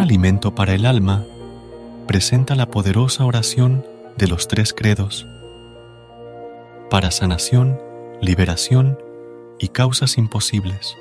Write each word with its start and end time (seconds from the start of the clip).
Alimento 0.00 0.54
para 0.54 0.72
el 0.72 0.86
alma 0.86 1.24
presenta 2.06 2.54
la 2.54 2.70
poderosa 2.70 3.26
oración 3.26 3.84
de 4.16 4.28
los 4.28 4.48
tres 4.48 4.72
credos 4.72 5.26
para 6.88 7.10
sanación, 7.10 7.78
liberación 8.22 8.98
y 9.58 9.68
causas 9.68 10.16
imposibles. 10.16 10.96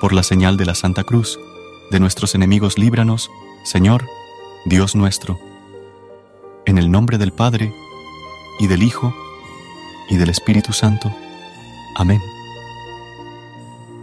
Por 0.00 0.12
la 0.12 0.22
señal 0.22 0.56
de 0.56 0.64
la 0.64 0.76
Santa 0.76 1.02
Cruz, 1.02 1.40
de 1.90 1.98
nuestros 1.98 2.36
enemigos 2.36 2.78
líbranos, 2.78 3.30
Señor, 3.64 4.06
Dios 4.64 4.94
nuestro, 4.94 5.40
en 6.66 6.78
el 6.78 6.90
nombre 6.90 7.18
del 7.18 7.32
Padre, 7.32 7.74
y 8.60 8.68
del 8.68 8.84
Hijo, 8.84 9.12
y 10.08 10.16
del 10.18 10.30
Espíritu 10.30 10.72
Santo. 10.72 11.12
Amén. 11.96 12.20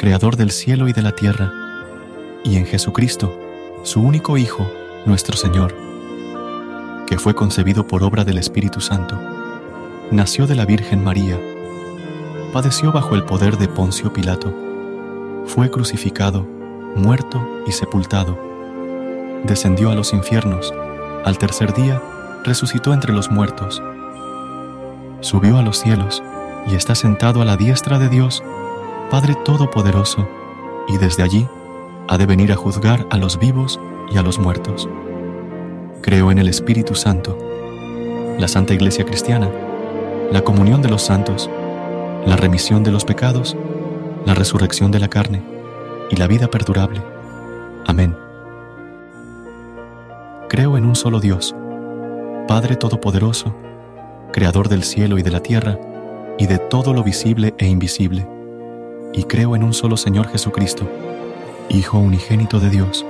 Creador 0.00 0.38
del 0.38 0.50
cielo 0.50 0.88
y 0.88 0.94
de 0.94 1.02
la 1.02 1.12
tierra, 1.12 1.52
y 2.42 2.56
en 2.56 2.64
Jesucristo, 2.64 3.38
su 3.82 4.00
único 4.00 4.38
Hijo, 4.38 4.66
nuestro 5.04 5.36
Señor, 5.36 5.76
que 7.06 7.18
fue 7.18 7.34
concebido 7.34 7.86
por 7.86 8.02
obra 8.02 8.24
del 8.24 8.38
Espíritu 8.38 8.80
Santo, 8.80 9.20
nació 10.10 10.46
de 10.46 10.54
la 10.54 10.64
Virgen 10.64 11.04
María, 11.04 11.38
padeció 12.50 12.92
bajo 12.92 13.14
el 13.14 13.24
poder 13.24 13.58
de 13.58 13.68
Poncio 13.68 14.10
Pilato, 14.10 14.54
fue 15.44 15.70
crucificado, 15.70 16.46
muerto 16.96 17.46
y 17.66 17.72
sepultado, 17.72 18.38
descendió 19.44 19.90
a 19.90 19.94
los 19.94 20.14
infiernos, 20.14 20.72
al 21.26 21.36
tercer 21.36 21.74
día 21.74 22.00
resucitó 22.42 22.94
entre 22.94 23.12
los 23.12 23.30
muertos, 23.30 23.82
subió 25.20 25.58
a 25.58 25.62
los 25.62 25.78
cielos 25.78 26.22
y 26.72 26.74
está 26.74 26.94
sentado 26.94 27.42
a 27.42 27.44
la 27.44 27.58
diestra 27.58 27.98
de 27.98 28.08
Dios, 28.08 28.42
Padre 29.10 29.34
Todopoderoso, 29.34 30.24
y 30.86 30.96
desde 30.96 31.24
allí 31.24 31.48
ha 32.06 32.16
de 32.16 32.26
venir 32.26 32.52
a 32.52 32.56
juzgar 32.56 33.08
a 33.10 33.16
los 33.16 33.40
vivos 33.40 33.80
y 34.08 34.18
a 34.18 34.22
los 34.22 34.38
muertos. 34.38 34.88
Creo 36.00 36.30
en 36.30 36.38
el 36.38 36.46
Espíritu 36.46 36.94
Santo, 36.94 37.36
la 38.38 38.46
Santa 38.46 38.72
Iglesia 38.72 39.04
Cristiana, 39.04 39.50
la 40.30 40.42
comunión 40.42 40.80
de 40.80 40.90
los 40.90 41.02
santos, 41.02 41.50
la 42.24 42.36
remisión 42.36 42.84
de 42.84 42.92
los 42.92 43.04
pecados, 43.04 43.56
la 44.26 44.34
resurrección 44.34 44.92
de 44.92 45.00
la 45.00 45.08
carne 45.08 45.42
y 46.08 46.14
la 46.14 46.28
vida 46.28 46.46
perdurable. 46.46 47.02
Amén. 47.88 48.16
Creo 50.48 50.78
en 50.78 50.84
un 50.84 50.94
solo 50.94 51.18
Dios, 51.18 51.52
Padre 52.46 52.76
Todopoderoso, 52.76 53.56
Creador 54.32 54.68
del 54.68 54.84
cielo 54.84 55.18
y 55.18 55.24
de 55.24 55.32
la 55.32 55.40
tierra, 55.40 55.80
y 56.38 56.46
de 56.46 56.58
todo 56.58 56.94
lo 56.94 57.02
visible 57.02 57.54
e 57.58 57.66
invisible 57.66 58.24
y 59.12 59.24
creo 59.24 59.56
en 59.56 59.62
un 59.62 59.74
solo 59.74 59.96
Señor 59.96 60.28
Jesucristo, 60.28 60.88
Hijo 61.68 61.98
unigénito 61.98 62.58
de 62.58 62.68
Dios, 62.68 63.06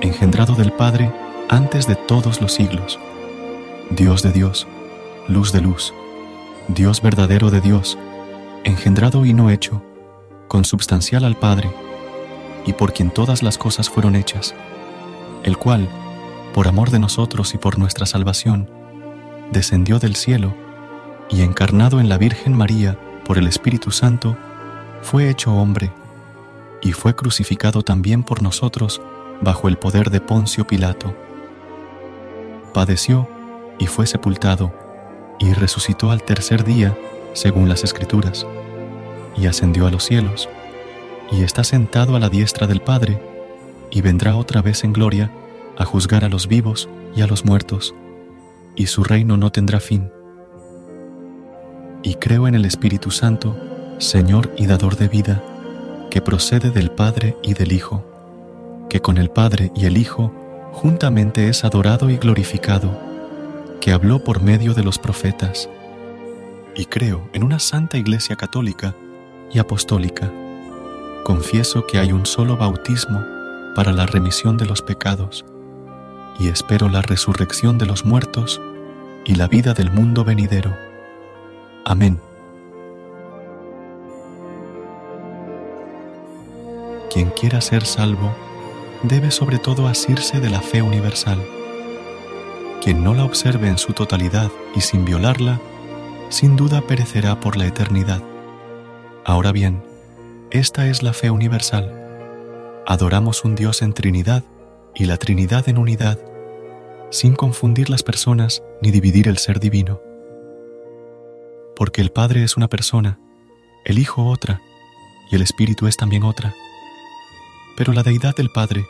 engendrado 0.00 0.54
del 0.54 0.72
Padre 0.72 1.12
antes 1.48 1.86
de 1.86 1.94
todos 1.94 2.40
los 2.40 2.52
siglos, 2.52 2.98
Dios 3.90 4.22
de 4.22 4.32
Dios, 4.32 4.66
luz 5.28 5.52
de 5.52 5.60
luz, 5.60 5.94
Dios 6.68 7.00
verdadero 7.00 7.50
de 7.50 7.60
Dios, 7.60 7.98
engendrado 8.64 9.24
y 9.24 9.32
no 9.32 9.50
hecho, 9.50 9.82
consubstancial 10.48 11.24
al 11.24 11.36
Padre, 11.36 11.70
y 12.66 12.72
por 12.72 12.92
quien 12.92 13.10
todas 13.10 13.42
las 13.42 13.58
cosas 13.58 13.88
fueron 13.88 14.16
hechas, 14.16 14.54
el 15.44 15.56
cual, 15.56 15.88
por 16.54 16.68
amor 16.68 16.90
de 16.90 16.98
nosotros 16.98 17.54
y 17.54 17.58
por 17.58 17.78
nuestra 17.78 18.06
salvación, 18.06 18.68
descendió 19.52 19.98
del 19.98 20.16
cielo 20.16 20.54
y 21.30 21.42
encarnado 21.42 22.00
en 22.00 22.08
la 22.08 22.18
Virgen 22.18 22.54
María 22.54 22.98
por 23.24 23.38
el 23.38 23.46
Espíritu 23.46 23.90
Santo, 23.90 24.36
fue 25.02 25.28
hecho 25.28 25.52
hombre 25.52 25.92
y 26.80 26.92
fue 26.92 27.14
crucificado 27.14 27.82
también 27.82 28.22
por 28.22 28.42
nosotros 28.42 29.00
bajo 29.40 29.68
el 29.68 29.76
poder 29.76 30.10
de 30.10 30.20
Poncio 30.20 30.66
Pilato. 30.66 31.14
Padeció 32.72 33.28
y 33.78 33.86
fue 33.86 34.06
sepultado 34.06 34.72
y 35.38 35.52
resucitó 35.52 36.10
al 36.10 36.22
tercer 36.22 36.64
día 36.64 36.96
según 37.34 37.68
las 37.68 37.84
Escrituras, 37.84 38.46
y 39.36 39.46
ascendió 39.46 39.86
a 39.86 39.90
los 39.90 40.04
cielos, 40.04 40.48
y 41.30 41.42
está 41.42 41.64
sentado 41.64 42.14
a 42.14 42.20
la 42.20 42.28
diestra 42.28 42.66
del 42.66 42.80
Padre, 42.80 43.20
y 43.90 44.00
vendrá 44.02 44.36
otra 44.36 44.62
vez 44.62 44.84
en 44.84 44.92
gloria 44.92 45.30
a 45.78 45.84
juzgar 45.84 46.24
a 46.24 46.28
los 46.28 46.46
vivos 46.46 46.88
y 47.16 47.22
a 47.22 47.26
los 47.26 47.44
muertos, 47.44 47.94
y 48.76 48.86
su 48.86 49.02
reino 49.02 49.36
no 49.36 49.50
tendrá 49.50 49.80
fin. 49.80 50.10
Y 52.02 52.16
creo 52.16 52.46
en 52.46 52.54
el 52.54 52.64
Espíritu 52.64 53.10
Santo, 53.10 53.56
Señor 54.02 54.52
y 54.56 54.66
dador 54.66 54.96
de 54.96 55.06
vida, 55.06 55.40
que 56.10 56.20
procede 56.20 56.72
del 56.72 56.90
Padre 56.90 57.36
y 57.40 57.54
del 57.54 57.70
Hijo, 57.70 58.04
que 58.90 59.00
con 59.00 59.16
el 59.16 59.30
Padre 59.30 59.70
y 59.76 59.86
el 59.86 59.96
Hijo 59.96 60.32
juntamente 60.72 61.48
es 61.48 61.62
adorado 61.62 62.10
y 62.10 62.16
glorificado, 62.16 62.98
que 63.80 63.92
habló 63.92 64.24
por 64.24 64.42
medio 64.42 64.74
de 64.74 64.82
los 64.82 64.98
profetas. 64.98 65.68
Y 66.74 66.86
creo 66.86 67.28
en 67.32 67.44
una 67.44 67.60
santa 67.60 67.96
Iglesia 67.96 68.34
católica 68.34 68.96
y 69.52 69.60
apostólica. 69.60 70.32
Confieso 71.22 71.86
que 71.86 72.00
hay 72.00 72.10
un 72.10 72.26
solo 72.26 72.56
bautismo 72.56 73.24
para 73.76 73.92
la 73.92 74.06
remisión 74.06 74.56
de 74.56 74.66
los 74.66 74.82
pecados, 74.82 75.44
y 76.40 76.48
espero 76.48 76.88
la 76.88 77.02
resurrección 77.02 77.78
de 77.78 77.86
los 77.86 78.04
muertos 78.04 78.60
y 79.24 79.36
la 79.36 79.46
vida 79.46 79.74
del 79.74 79.92
mundo 79.92 80.24
venidero. 80.24 80.76
Amén. 81.84 82.18
Quien 87.12 87.28
quiera 87.28 87.60
ser 87.60 87.84
salvo 87.84 88.34
debe 89.02 89.30
sobre 89.30 89.58
todo 89.58 89.86
asirse 89.86 90.40
de 90.40 90.48
la 90.48 90.62
fe 90.62 90.80
universal. 90.80 91.44
Quien 92.82 93.04
no 93.04 93.12
la 93.12 93.26
observe 93.26 93.68
en 93.68 93.76
su 93.76 93.92
totalidad 93.92 94.50
y 94.74 94.80
sin 94.80 95.04
violarla, 95.04 95.60
sin 96.30 96.56
duda 96.56 96.80
perecerá 96.80 97.38
por 97.38 97.58
la 97.58 97.66
eternidad. 97.66 98.22
Ahora 99.26 99.52
bien, 99.52 99.82
esta 100.50 100.86
es 100.86 101.02
la 101.02 101.12
fe 101.12 101.30
universal. 101.30 101.92
Adoramos 102.86 103.44
un 103.44 103.56
Dios 103.56 103.82
en 103.82 103.92
Trinidad 103.92 104.42
y 104.94 105.04
la 105.04 105.18
Trinidad 105.18 105.68
en 105.68 105.76
unidad, 105.76 106.18
sin 107.10 107.34
confundir 107.34 107.90
las 107.90 108.02
personas 108.02 108.62
ni 108.80 108.90
dividir 108.90 109.28
el 109.28 109.36
ser 109.36 109.60
divino. 109.60 110.00
Porque 111.76 112.00
el 112.00 112.10
Padre 112.10 112.42
es 112.42 112.56
una 112.56 112.68
persona, 112.68 113.18
el 113.84 113.98
Hijo 113.98 114.24
otra, 114.24 114.62
y 115.30 115.36
el 115.36 115.42
Espíritu 115.42 115.86
es 115.86 115.98
también 115.98 116.22
otra 116.22 116.54
pero 117.76 117.92
la 117.92 118.02
deidad 118.02 118.34
del 118.36 118.50
Padre, 118.50 118.86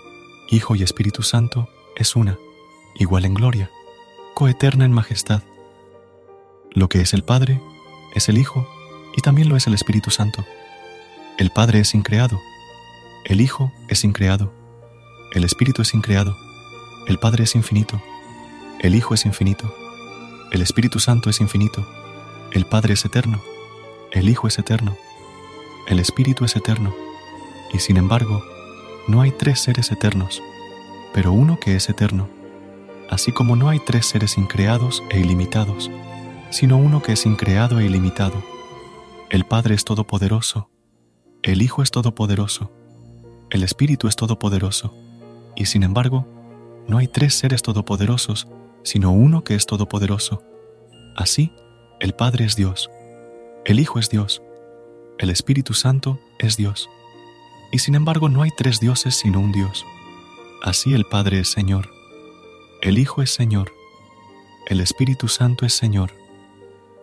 Hijo 0.48 0.74
y 0.76 0.82
Espíritu 0.82 1.22
Santo 1.22 1.68
es 1.96 2.16
una, 2.16 2.38
igual 2.94 3.24
en 3.24 3.34
gloria, 3.34 3.70
coeterna 4.34 4.84
en 4.84 4.92
majestad. 4.92 5.42
Lo 6.72 6.88
que 6.88 7.00
es 7.00 7.14
el 7.14 7.22
Padre 7.22 7.60
es 8.14 8.28
el 8.28 8.38
Hijo 8.38 8.68
y 9.16 9.20
también 9.20 9.48
lo 9.48 9.56
es 9.56 9.66
el 9.66 9.74
Espíritu 9.74 10.10
Santo. 10.10 10.44
El 11.38 11.50
Padre 11.50 11.80
es 11.80 11.94
increado, 11.94 12.40
el 13.24 13.40
Hijo 13.40 13.72
es 13.88 14.04
increado, 14.04 14.52
el 15.32 15.44
Espíritu 15.44 15.82
es 15.82 15.94
increado, 15.94 16.36
el 17.06 17.18
Padre 17.18 17.44
es 17.44 17.54
infinito, 17.54 18.02
el 18.80 18.94
Hijo 18.94 19.14
es 19.14 19.24
infinito, 19.24 19.74
el 20.50 20.60
Espíritu 20.60 20.98
Santo 20.98 21.30
es 21.30 21.40
infinito, 21.40 21.86
El 22.52 22.66
Padre 22.66 22.92
es 22.92 23.04
eterno, 23.06 23.42
el 24.10 24.28
Hijo 24.28 24.46
es 24.46 24.58
eterno, 24.58 24.94
el 25.88 25.98
Espíritu 25.98 26.44
es 26.44 26.54
eterno, 26.54 26.94
y 27.72 27.78
sin 27.78 27.96
embargo, 27.96 28.44
no 29.08 29.20
hay 29.20 29.32
tres 29.32 29.60
seres 29.60 29.90
eternos, 29.90 30.42
pero 31.12 31.32
uno 31.32 31.58
que 31.58 31.74
es 31.74 31.88
eterno, 31.88 32.28
así 33.10 33.32
como 33.32 33.56
no 33.56 33.68
hay 33.68 33.80
tres 33.80 34.06
seres 34.06 34.38
increados 34.38 35.02
e 35.10 35.20
ilimitados, 35.20 35.90
sino 36.50 36.76
uno 36.76 37.02
que 37.02 37.12
es 37.12 37.26
increado 37.26 37.80
e 37.80 37.86
ilimitado. 37.86 38.42
El 39.30 39.44
Padre 39.44 39.74
es 39.74 39.84
todopoderoso, 39.84 40.70
el 41.42 41.62
Hijo 41.62 41.82
es 41.82 41.90
todopoderoso, 41.90 42.70
el 43.50 43.64
Espíritu 43.64 44.06
es 44.06 44.16
todopoderoso, 44.16 44.94
y 45.56 45.66
sin 45.66 45.82
embargo, 45.82 46.26
no 46.86 46.98
hay 46.98 47.08
tres 47.08 47.34
seres 47.34 47.62
todopoderosos, 47.62 48.48
sino 48.82 49.12
uno 49.12 49.44
que 49.44 49.54
es 49.54 49.66
todopoderoso. 49.66 50.42
Así, 51.16 51.52
el 52.00 52.14
Padre 52.14 52.44
es 52.44 52.56
Dios, 52.56 52.90
el 53.64 53.80
Hijo 53.80 53.98
es 53.98 54.08
Dios, 54.10 54.42
el 55.18 55.30
Espíritu 55.30 55.74
Santo 55.74 56.18
es 56.38 56.56
Dios. 56.56 56.88
Y 57.72 57.78
sin 57.78 57.94
embargo 57.94 58.28
no 58.28 58.42
hay 58.42 58.50
tres 58.50 58.80
dioses 58.80 59.16
sino 59.16 59.40
un 59.40 59.50
Dios. 59.50 59.86
Así 60.62 60.92
el 60.92 61.06
Padre 61.06 61.40
es 61.40 61.50
Señor, 61.50 61.90
el 62.82 62.98
Hijo 62.98 63.22
es 63.22 63.30
Señor, 63.34 63.72
el 64.66 64.80
Espíritu 64.80 65.26
Santo 65.26 65.64
es 65.64 65.72
Señor. 65.72 66.12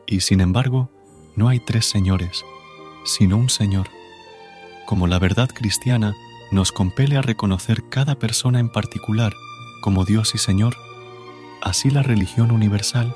Y 0.06 0.22
sin 0.22 0.42
embargo 0.42 0.90
no 1.36 1.50
hay 1.50 1.60
tres 1.60 1.86
señores, 1.86 2.46
sino 3.04 3.36
un 3.38 3.50
Señor. 3.50 3.90
Como 4.86 5.08
la 5.08 5.18
verdad 5.18 5.50
cristiana 5.50 6.16
nos 6.52 6.72
compele 6.72 7.18
a 7.18 7.22
reconocer 7.24 7.90
cada 7.90 8.16
persona 8.16 8.60
en 8.60 8.70
particular 8.70 9.34
como 9.82 10.06
Dios 10.06 10.36
y 10.36 10.38
Señor, 10.38 10.78
así 11.62 11.90
la 11.90 12.04
religión 12.04 12.52
universal 12.52 13.16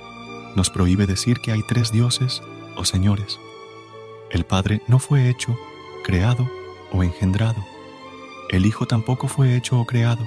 nos 0.56 0.72
prohíbe 0.72 1.06
decir 1.06 1.40
que 1.40 1.52
hay 1.52 1.62
tres 1.62 1.92
dioses 1.92 2.42
o 2.76 2.84
señores. 2.84 3.40
El 4.32 4.44
Padre 4.44 4.82
no 4.88 4.98
fue 4.98 5.30
hecho, 5.30 5.56
creado 6.04 6.50
o 6.94 7.04
engendrado. 7.04 7.64
El 8.50 8.66
Hijo 8.66 8.86
tampoco 8.86 9.28
fue 9.28 9.56
hecho 9.56 9.80
o 9.80 9.86
creado, 9.86 10.26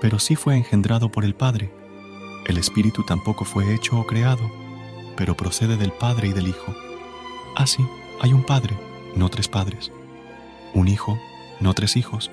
pero 0.00 0.18
sí 0.18 0.34
fue 0.34 0.56
engendrado 0.56 1.10
por 1.10 1.24
el 1.24 1.34
Padre. 1.34 1.72
El 2.46 2.58
Espíritu 2.58 3.04
tampoco 3.04 3.44
fue 3.44 3.72
hecho 3.72 4.00
o 4.00 4.06
creado, 4.06 4.50
pero 5.16 5.36
procede 5.36 5.76
del 5.76 5.92
Padre 5.92 6.28
y 6.28 6.32
del 6.32 6.48
Hijo. 6.48 6.74
Así, 7.54 7.86
hay 8.20 8.32
un 8.32 8.42
Padre, 8.42 8.76
no 9.14 9.28
tres 9.28 9.48
padres. 9.48 9.92
Un 10.74 10.88
Hijo, 10.88 11.18
no 11.60 11.74
tres 11.74 11.96
hijos. 11.96 12.30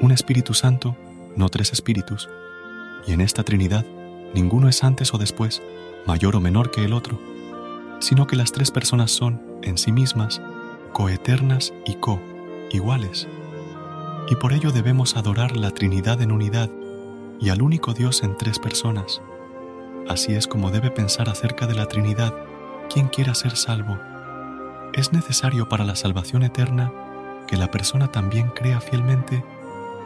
Un 0.00 0.10
Espíritu 0.10 0.54
Santo, 0.54 0.96
no 1.36 1.48
tres 1.48 1.72
espíritus. 1.72 2.28
Y 3.06 3.12
en 3.12 3.20
esta 3.20 3.44
Trinidad, 3.44 3.84
ninguno 4.34 4.68
es 4.68 4.82
antes 4.82 5.12
o 5.14 5.18
después, 5.18 5.62
mayor 6.06 6.36
o 6.36 6.40
menor 6.40 6.70
que 6.70 6.84
el 6.84 6.92
otro, 6.92 7.20
sino 8.00 8.26
que 8.26 8.36
las 8.36 8.52
tres 8.52 8.70
personas 8.70 9.10
son, 9.10 9.42
en 9.62 9.76
sí 9.76 9.92
mismas, 9.92 10.40
coeternas 10.92 11.72
y 11.84 11.94
co, 11.94 12.20
iguales. 12.70 13.28
Y 14.28 14.36
por 14.36 14.52
ello 14.52 14.72
debemos 14.72 15.16
adorar 15.16 15.56
la 15.56 15.70
Trinidad 15.70 16.20
en 16.22 16.32
unidad 16.32 16.70
y 17.40 17.50
al 17.50 17.62
único 17.62 17.94
Dios 17.94 18.22
en 18.22 18.36
tres 18.36 18.58
personas. 18.58 19.22
Así 20.08 20.34
es 20.34 20.46
como 20.46 20.70
debe 20.70 20.90
pensar 20.90 21.28
acerca 21.28 21.66
de 21.66 21.74
la 21.74 21.86
Trinidad 21.86 22.34
quien 22.92 23.08
quiera 23.08 23.34
ser 23.34 23.56
salvo. 23.56 23.98
Es 24.92 25.12
necesario 25.12 25.68
para 25.68 25.84
la 25.84 25.96
salvación 25.96 26.42
eterna 26.42 26.92
que 27.46 27.56
la 27.56 27.70
persona 27.70 28.10
también 28.10 28.48
crea 28.48 28.80
fielmente 28.80 29.44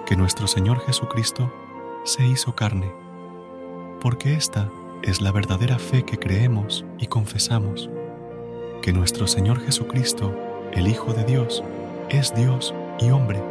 que 0.07 0.17
nuestro 0.17 0.47
Señor 0.47 0.81
Jesucristo 0.81 1.53
se 2.05 2.27
hizo 2.27 2.55
carne, 2.55 2.93
porque 4.01 4.35
esta 4.35 4.69
es 5.03 5.21
la 5.21 5.33
verdadera 5.33 5.79
fe 5.79 6.05
que 6.05 6.19
creemos 6.19 6.85
y 6.99 7.07
confesamos, 7.07 7.89
que 8.83 8.93
nuestro 8.93 9.27
Señor 9.27 9.61
Jesucristo, 9.61 10.37
el 10.73 10.89
Hijo 10.89 11.13
de 11.13 11.25
Dios, 11.25 11.63
es 12.13 12.35
Dios 12.35 12.75
y 13.01 13.11
hombre. 13.11 13.43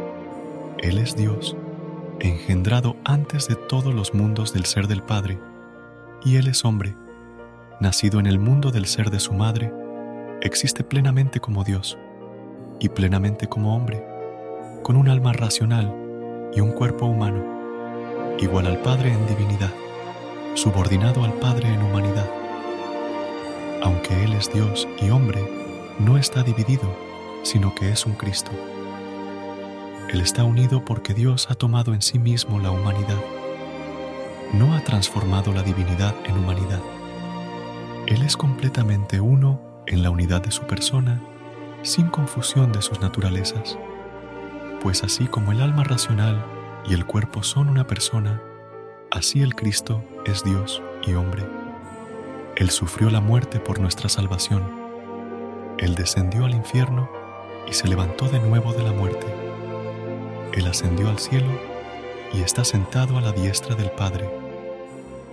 Él 0.78 0.98
es 0.98 1.16
Dios, 1.16 1.56
engendrado 2.20 2.96
antes 3.04 3.48
de 3.48 3.56
todos 3.56 3.94
los 3.94 4.14
mundos 4.14 4.52
del 4.52 4.64
ser 4.64 4.88
del 4.88 5.02
Padre, 5.02 5.38
y 6.24 6.36
Él 6.36 6.48
es 6.48 6.64
hombre, 6.64 6.96
nacido 7.80 8.20
en 8.20 8.26
el 8.26 8.38
mundo 8.38 8.70
del 8.70 8.86
ser 8.86 9.10
de 9.10 9.20
su 9.20 9.34
madre, 9.34 9.72
existe 10.40 10.84
plenamente 10.84 11.40
como 11.40 11.64
Dios 11.64 11.98
y 12.80 12.88
plenamente 12.88 13.48
como 13.48 13.76
hombre, 13.76 14.04
con 14.82 14.96
un 14.96 15.08
alma 15.08 15.32
racional 15.32 16.50
y 16.54 16.60
un 16.60 16.72
cuerpo 16.72 17.06
humano, 17.06 18.36
igual 18.38 18.66
al 18.66 18.78
Padre 18.78 19.12
en 19.12 19.26
divinidad 19.26 19.70
subordinado 20.54 21.24
al 21.24 21.32
Padre 21.34 21.68
en 21.68 21.82
humanidad. 21.82 22.30
Aunque 23.82 24.24
Él 24.24 24.32
es 24.34 24.52
Dios 24.52 24.86
y 25.00 25.10
hombre, 25.10 25.42
no 25.98 26.18
está 26.18 26.42
dividido, 26.42 26.94
sino 27.42 27.74
que 27.74 27.90
es 27.90 28.06
un 28.06 28.14
Cristo. 28.14 28.50
Él 30.08 30.20
está 30.20 30.44
unido 30.44 30.84
porque 30.84 31.14
Dios 31.14 31.50
ha 31.50 31.54
tomado 31.54 31.94
en 31.94 32.02
sí 32.02 32.18
mismo 32.18 32.58
la 32.58 32.70
humanidad. 32.70 33.18
No 34.52 34.74
ha 34.74 34.80
transformado 34.80 35.52
la 35.52 35.62
divinidad 35.62 36.14
en 36.24 36.36
humanidad. 36.36 36.80
Él 38.06 38.22
es 38.22 38.36
completamente 38.36 39.20
uno 39.20 39.60
en 39.86 40.02
la 40.02 40.10
unidad 40.10 40.42
de 40.42 40.50
su 40.50 40.64
persona, 40.64 41.20
sin 41.82 42.08
confusión 42.08 42.72
de 42.72 42.82
sus 42.82 43.00
naturalezas. 43.00 43.78
Pues 44.80 45.02
así 45.04 45.26
como 45.26 45.52
el 45.52 45.62
alma 45.62 45.84
racional 45.84 46.44
y 46.86 46.94
el 46.94 47.06
cuerpo 47.06 47.42
son 47.42 47.68
una 47.68 47.86
persona, 47.86 48.40
Así 49.12 49.42
el 49.42 49.54
Cristo 49.54 50.02
es 50.24 50.42
Dios 50.42 50.82
y 51.06 51.12
hombre. 51.12 51.46
Él 52.56 52.70
sufrió 52.70 53.10
la 53.10 53.20
muerte 53.20 53.60
por 53.60 53.78
nuestra 53.78 54.08
salvación. 54.08 54.62
Él 55.76 55.94
descendió 55.94 56.46
al 56.46 56.54
infierno 56.54 57.10
y 57.68 57.72
se 57.72 57.88
levantó 57.88 58.28
de 58.28 58.40
nuevo 58.40 58.72
de 58.72 58.82
la 58.82 58.92
muerte. 58.92 59.26
Él 60.52 60.66
ascendió 60.66 61.08
al 61.08 61.18
cielo 61.18 61.50
y 62.32 62.42
está 62.42 62.64
sentado 62.64 63.18
a 63.18 63.20
la 63.20 63.32
diestra 63.32 63.74
del 63.74 63.90
Padre. 63.90 64.28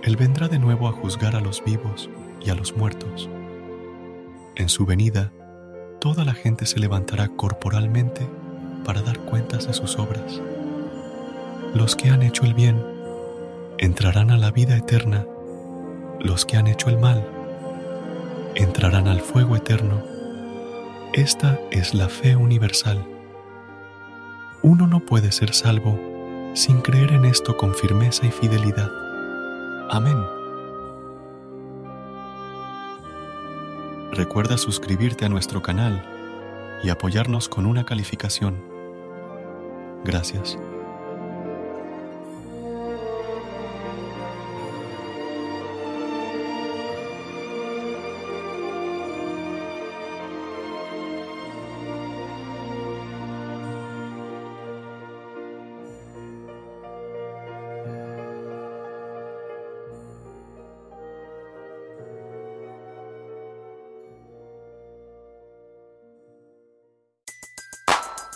Él 0.02 0.16
vendrá 0.16 0.48
de 0.48 0.58
nuevo 0.58 0.88
a 0.88 0.92
juzgar 0.92 1.36
a 1.36 1.40
los 1.40 1.62
vivos 1.64 2.08
y 2.40 2.50
a 2.50 2.54
los 2.54 2.76
muertos. 2.76 3.28
En 4.56 4.68
su 4.68 4.86
venida, 4.86 5.32
toda 6.00 6.24
la 6.24 6.34
gente 6.34 6.66
se 6.66 6.80
levantará 6.80 7.28
corporalmente 7.28 8.28
para 8.84 9.02
dar 9.02 9.18
cuentas 9.20 9.66
de 9.66 9.74
sus 9.74 9.98
obras. 9.98 10.40
Los 11.74 11.96
que 11.96 12.10
han 12.10 12.22
hecho 12.22 12.44
el 12.44 12.54
bien 12.54 12.82
entrarán 13.78 14.30
a 14.30 14.38
la 14.38 14.50
vida 14.50 14.76
eterna 14.76 15.26
los 16.20 16.44
que 16.44 16.58
han 16.58 16.66
hecho 16.66 16.90
el 16.90 16.98
mal, 16.98 17.26
entrarán 18.54 19.08
al 19.08 19.20
fuego 19.20 19.56
eterno. 19.56 20.02
Esta 21.12 21.58
es 21.72 21.92
la 21.92 22.08
fe 22.08 22.36
universal. 22.36 23.04
Uno 24.62 24.86
no 24.86 25.00
puede 25.00 25.32
ser 25.32 25.52
salvo 25.52 25.98
sin 26.54 26.82
creer 26.82 27.10
en 27.10 27.24
esto 27.24 27.56
con 27.56 27.74
firmeza 27.74 28.26
y 28.26 28.30
fidelidad. 28.30 28.88
Amén. 29.90 30.16
Recuerda 34.12 34.56
suscribirte 34.56 35.24
a 35.24 35.28
nuestro 35.28 35.60
canal 35.62 36.00
y 36.84 36.90
apoyarnos 36.90 37.48
con 37.48 37.66
una 37.66 37.84
calificación. 37.84 38.62
Gracias. 40.04 40.56